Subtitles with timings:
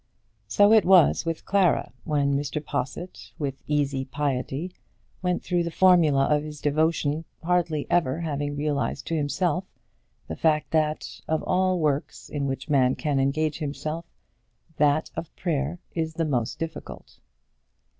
[0.47, 2.59] So it was with Clara, when Mr.
[2.59, 4.73] Possitt, with easy piety,
[5.21, 9.63] went through the formula of his devotion, hardly ever having realised to himself
[10.27, 14.05] the fact that, of all works in which man can engage himself,
[14.77, 17.19] that of prayer is the most difficult.